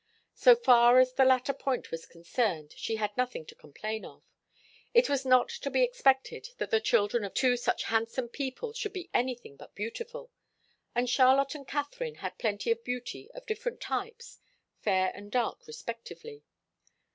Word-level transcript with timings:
So 0.33 0.55
far 0.55 0.97
as 0.97 1.13
the 1.13 1.23
latter 1.25 1.53
point 1.53 1.91
was 1.91 2.07
concerned, 2.07 2.73
she 2.75 2.95
had 2.95 3.15
nothing 3.15 3.45
to 3.45 3.53
complain 3.53 4.03
of. 4.03 4.23
It 4.95 5.07
was 5.07 5.27
not 5.27 5.49
to 5.49 5.69
be 5.69 5.83
expected 5.83 6.49
that 6.57 6.71
the 6.71 6.81
children 6.81 7.23
of 7.23 7.35
two 7.35 7.55
such 7.55 7.83
handsome 7.83 8.27
people 8.27 8.73
should 8.73 8.93
be 8.93 9.11
anything 9.13 9.57
but 9.57 9.75
beautiful, 9.75 10.31
and 10.95 11.07
Charlotte 11.07 11.53
and 11.53 11.67
Katharine 11.67 12.15
had 12.15 12.39
plenty 12.39 12.71
of 12.71 12.83
beauty 12.83 13.29
of 13.35 13.45
different 13.45 13.79
types, 13.79 14.39
fair 14.79 15.11
and 15.13 15.31
dark 15.31 15.67
respectively. 15.67 16.41